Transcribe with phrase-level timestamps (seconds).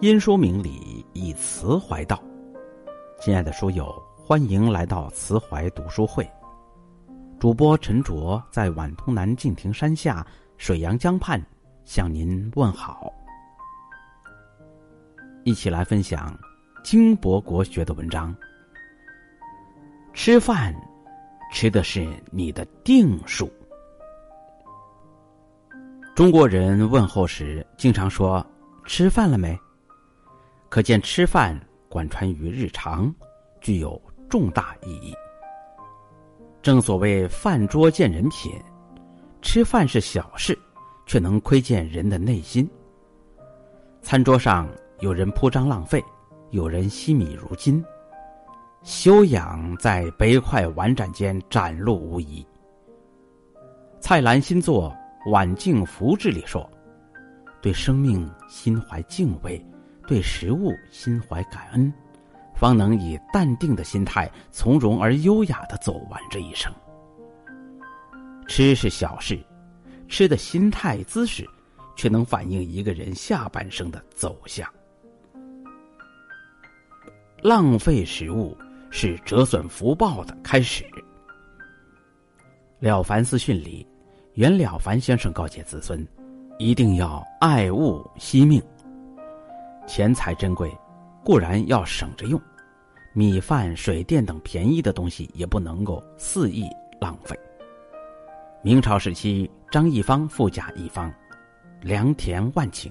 [0.00, 2.18] 因书明理，以词怀道。
[3.20, 6.26] 亲爱的书友，欢迎来到慈怀读书会。
[7.38, 10.26] 主播陈卓在皖东南敬亭山下
[10.56, 11.38] 水阳江畔
[11.84, 13.12] 向您问好。
[15.44, 16.34] 一起来分享
[16.82, 18.34] 金博国学的文章。
[20.14, 20.74] 吃饭，
[21.52, 23.52] 吃的是你的定数。
[26.14, 28.44] 中国人问候时经常说
[28.86, 29.54] ：“吃饭了没？”
[30.70, 33.12] 可见吃饭贯穿于日常，
[33.60, 35.12] 具有重大意义。
[36.62, 38.52] 正所谓“饭桌见人品”，
[39.42, 40.56] 吃饭是小事，
[41.06, 42.70] 却能窥见人的内心。
[44.00, 44.68] 餐桌上
[45.00, 46.00] 有人铺张浪费，
[46.50, 47.84] 有人惜米如金，
[48.84, 52.46] 修养在杯筷碗盏间展露无遗。
[53.98, 54.96] 蔡澜新作
[55.32, 56.70] 《晚境福志》里说
[57.60, 59.60] ：“对生命心怀敬畏。”
[60.10, 61.92] 对食物心怀感恩，
[62.52, 66.68] 方能以淡定的心态，从容而优雅的走完这一生。
[68.48, 69.38] 吃是小事，
[70.08, 71.48] 吃的心态姿势，
[71.94, 74.68] 却能反映一个人下半生的走向。
[77.40, 78.58] 浪费食物
[78.90, 80.82] 是折损福报的开始。
[82.80, 83.86] 《了凡四训》里，
[84.34, 86.04] 袁了凡先生告诫子孙，
[86.58, 88.60] 一定要爱物惜命。
[89.90, 90.72] 钱财珍贵，
[91.24, 92.40] 固然要省着用，
[93.12, 96.64] 米饭、水电等便宜的东西也不能够肆意
[97.00, 97.36] 浪费。
[98.62, 101.12] 明朝时期，张一方富甲一方，
[101.80, 102.88] 良田万顷，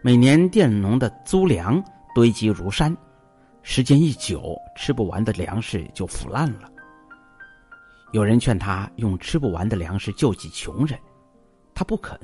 [0.00, 2.96] 每年佃农的租粮堆积如山，
[3.62, 6.72] 时间一久，吃不完的粮食就腐烂了。
[8.12, 10.98] 有人劝他用吃不完的粮食救济穷人，
[11.74, 12.18] 他不肯，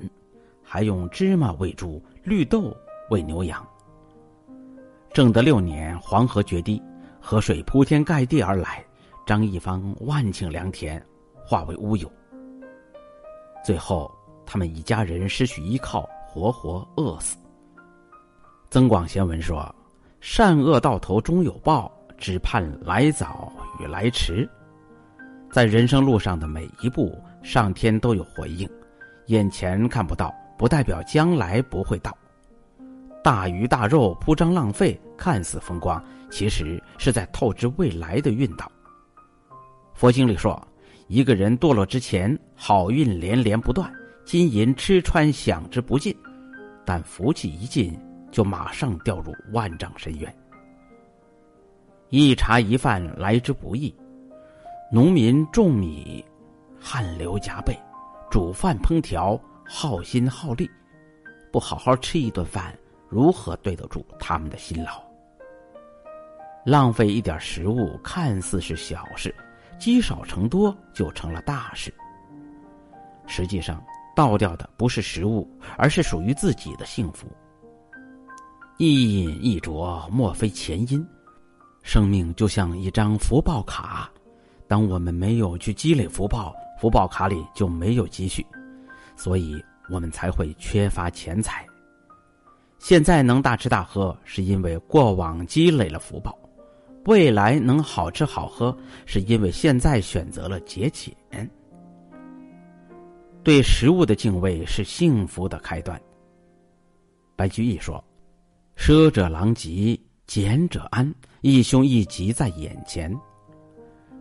[0.62, 2.75] 还用芝麻喂猪，绿豆
[3.11, 3.62] 喂牛羊。
[5.12, 6.83] 正德六年，黄河决堤，
[7.21, 8.83] 河水铺天盖地而来，
[9.27, 11.05] 张一方万顷良田
[11.45, 12.11] 化为乌有。
[13.62, 14.11] 最后，
[14.47, 17.37] 他们一家人失去依靠，活活饿死。
[18.71, 19.62] 增广贤文说
[20.22, 24.49] ：“善恶到头终有报，只盼来早与来迟。”
[25.53, 28.67] 在人生路上的每一步，上天都有回应，
[29.27, 32.17] 眼前看不到，不代表将来不会到。
[33.22, 38.71] 大鱼大肉铺张浪费，看似风光，其实是在透支未来的运道。
[39.94, 40.60] 佛经里说，
[41.06, 43.93] 一个人堕落之前，好运连连不断，
[44.25, 46.12] 金银吃穿享之不尽；
[46.84, 47.97] 但福气一尽，
[48.33, 50.37] 就马上掉入万丈深渊。
[52.09, 53.94] 一茶一饭来之不易，
[54.91, 56.25] 农民种米，
[56.81, 57.78] 汗流浃背，
[58.28, 60.69] 煮饭烹调，耗心耗力，
[61.53, 62.77] 不好好吃一顿饭。
[63.12, 65.03] 如何对得住他们的辛劳？
[66.65, 69.34] 浪费一点食物看似是小事，
[69.78, 71.93] 积少成多就成了大事。
[73.27, 73.84] 实际上，
[74.17, 75.47] 倒掉的不是食物，
[75.77, 77.27] 而是属于自己的幸福。
[78.78, 81.06] 一饮一啄，莫非前因。
[81.83, 84.11] 生命就像一张福报卡，
[84.67, 88.47] 当我们没有去积累福报，福报卡里就没有积蓄，
[89.17, 91.67] 所以我们才会缺乏钱财。
[92.82, 96.32] 现在能大吃大喝，是因为过往积累了福报；
[97.04, 98.76] 未来能好吃好喝，
[99.06, 101.15] 是因为现在选择了节俭。
[103.44, 105.98] 对食物的敬畏是幸福的开端。
[107.37, 108.03] 白居易说
[108.76, 113.16] ：“奢者狼藉，俭者安，一凶一吉在眼前。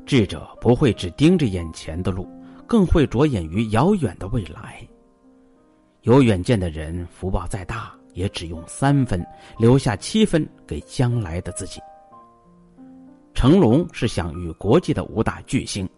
[0.06, 2.30] 智者不会只盯着眼前的路，
[2.68, 4.88] 更会着眼于遥远的未来。
[6.04, 9.26] 有远见的人，福报再大。”也只用三分，
[9.58, 11.80] 留下七分给将来的自己。
[13.34, 15.90] 成龙是享誉国际的武打巨星，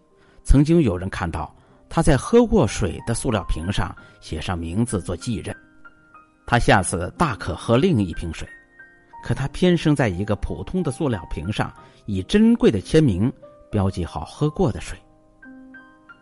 [0.43, 1.53] 曾经有人看到
[1.89, 5.55] 他在喝过水的塑料瓶上写上名字做继任，
[6.45, 8.47] 他下次大可喝另一瓶水，
[9.23, 11.73] 可他偏生在一个普通的塑料瓶上，
[12.05, 13.31] 以珍贵的签名
[13.71, 14.97] 标记好喝过的水。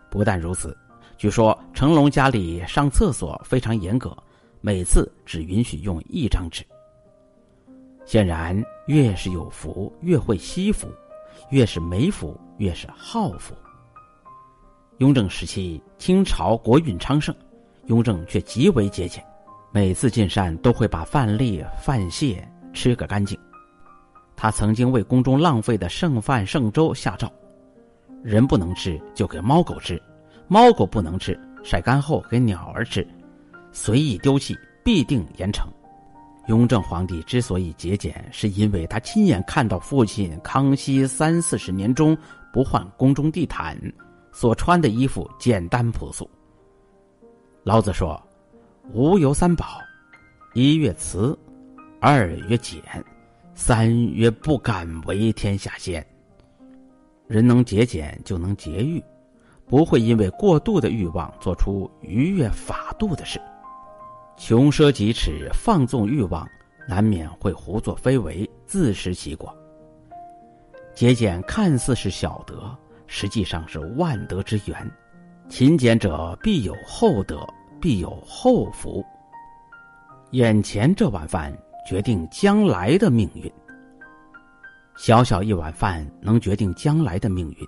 [0.10, 0.75] 不但如此，
[1.18, 4.16] 据说成龙家里上厕所非常严格。
[4.62, 6.63] 每次只允许用一张纸。
[8.06, 10.88] 显然，越是有福，越会惜福；
[11.50, 13.54] 越是没福，越是好福。
[14.98, 17.34] 雍正时期，清朝国运昌盛，
[17.88, 19.24] 雍正却极为节俭，
[19.72, 23.40] 每次进膳都会把饭粒、饭屑吃个干净。
[24.36, 27.31] 他曾经为宫中浪费的剩饭剩粥下诏：
[28.24, 29.96] 人不能吃，就给猫狗吃；
[30.48, 33.07] 猫狗不能吃，晒干后给鸟儿吃。
[33.71, 35.65] 随意丢弃，必定严惩。
[36.47, 42.18] 雍正皇帝之所以节俭，是因为他亲眼看到父亲康熙三四十年中
[42.51, 43.77] 不换宫中地毯，
[44.31, 46.29] 所穿的衣服简单朴素。
[47.63, 48.21] 老子说
[48.91, 49.79] ：“吾有三宝，
[50.56, 51.38] 一曰慈，
[52.00, 52.81] 二曰俭，
[53.53, 56.06] 三曰不敢为天下先。”
[57.27, 59.01] 人能节俭，就能节欲，
[59.68, 63.39] 不会因为过度的欲望做出逾越法度的事。
[64.44, 66.50] 穷奢极侈、放纵欲望，
[66.88, 69.56] 难免会胡作非为、自食其果。
[70.96, 74.92] 节俭看似是小德，实际上是万德之源。
[75.48, 77.48] 勤俭者必有厚德，
[77.80, 79.06] 必有厚福。
[80.32, 81.56] 眼前这碗饭
[81.88, 83.50] 决定将来的命运。
[84.98, 87.66] 小小一碗饭能决定将来的命运。《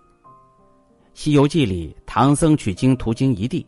[1.13, 3.63] 西游记》里，唐僧取经途经一地，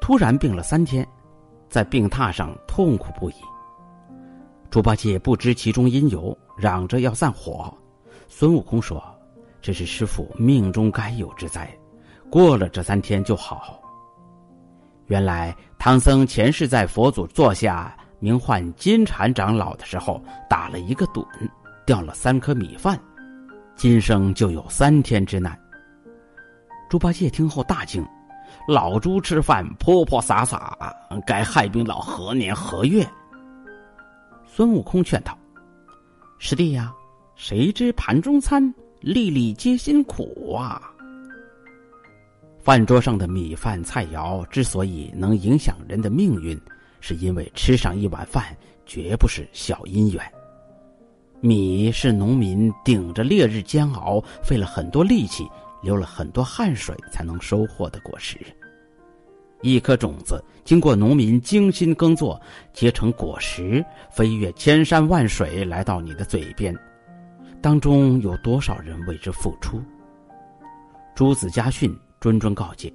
[0.00, 1.04] 突然病了三天，
[1.70, 3.34] 在病榻上痛苦不已。
[4.68, 7.72] 猪八戒不知其中因由，嚷着要散伙。
[8.28, 9.02] 孙悟空说
[9.62, 11.72] ：“这是师傅命中该有之灾，
[12.28, 13.80] 过了这三天就好。”
[15.06, 21.24] 原来唐僧前世在佛祖座下名唤金蝉长老的时候打了一个盹。
[21.86, 22.96] 掉了三颗米饭，
[23.74, 25.58] 今生就有三天之难。
[26.88, 28.06] 猪八戒听后大惊
[28.68, 30.94] ：“老猪吃饭泼泼洒洒，
[31.26, 33.06] 该害病到何年何月？”
[34.46, 35.36] 孙悟空劝道
[36.38, 36.92] ：“师弟呀，
[37.34, 40.82] 谁知盘中餐，粒粒皆辛苦啊！
[42.58, 46.60] 饭桌上的米饭菜肴之所以能影响人的命运，
[47.00, 48.44] 是因为吃上一碗饭，
[48.84, 50.22] 绝不是小因缘。”
[51.42, 55.48] 米是农民顶着烈日煎熬，费了很多力气，
[55.82, 58.38] 流了很多汗水才能收获的果实。
[59.62, 62.40] 一颗种子经过农民精心耕作，
[62.72, 66.74] 结成果实，飞越千山万水来到你的嘴边，
[67.60, 69.82] 当中有多少人为之付出？
[71.14, 72.90] 朱子家训谆谆告诫：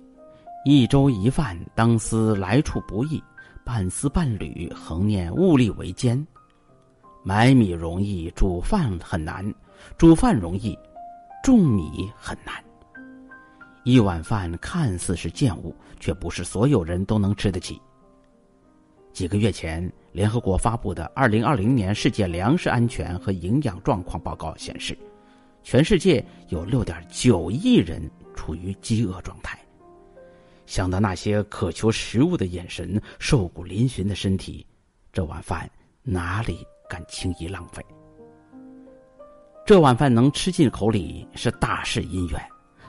[0.66, 3.22] 一粥一饭，当思来处不易；
[3.64, 6.26] 半丝半缕，恒念物力维艰。
[7.24, 9.46] 买米容易，煮饭很难；
[10.00, 10.76] 煮饭容易，
[11.44, 12.56] 种米很难。
[13.86, 17.80] 一碗饭看似是贱物，却不是所有人都能吃得起。
[19.14, 24.98] 几个月前，联合国发布的《二零二零年世界粮食安全和营养状况报告》显示，
[25.62, 28.02] 全世界有六点九亿人
[28.36, 29.58] 处于饥饿状态。
[30.66, 34.66] 想到那些渴求食物的眼神、瘦骨嶙峋的身体，
[35.14, 35.70] 这碗饭
[36.02, 36.66] 哪里？
[36.88, 37.84] 敢轻易浪费，
[39.66, 42.40] 这碗饭能吃进口里是大事因缘，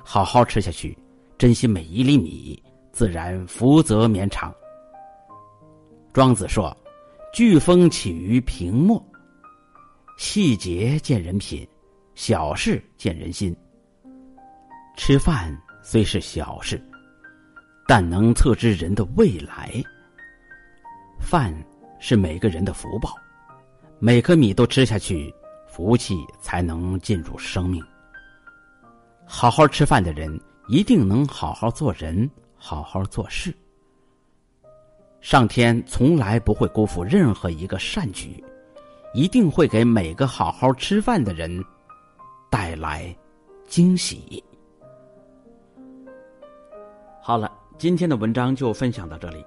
[0.09, 0.97] 好好吃下去，
[1.37, 2.63] 珍惜每一粒米，
[2.93, 4.55] 自然福泽绵长。
[6.13, 6.75] 庄子说
[7.35, 9.05] ：“飓风起于平末，
[10.17, 11.67] 细节见人品，
[12.15, 13.55] 小事见人心。
[14.97, 16.81] 吃饭虽是小事，
[17.89, 19.73] 但能测知人的未来。
[21.19, 21.53] 饭
[21.99, 23.13] 是每个人的福报。”
[23.99, 25.35] 每颗米都吃下去，
[25.67, 27.85] 福气才能进入生命。
[29.27, 33.53] 好好吃饭的人，一定能好好做人，好好做事。
[35.21, 38.43] 上天从来不会辜负任何一个善举，
[39.13, 41.63] 一定会给每个好好吃饭的人
[42.49, 43.15] 带来
[43.67, 44.43] 惊喜。
[47.21, 49.45] 好了，今天的文章就分享到这里。